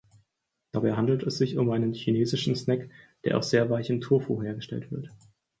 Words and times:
Dabei 0.71 0.93
handelt 0.93 1.21
es 1.21 1.37
sich 1.37 1.59
um 1.59 1.69
einen 1.69 1.93
chinesischen 1.93 2.55
Snack, 2.55 2.89
der 3.23 3.37
aus 3.37 3.51
sehr 3.51 3.69
weichem 3.69 4.01
Tofu 4.01 4.41
hergestellt 4.41 4.91
wird. 4.91 5.09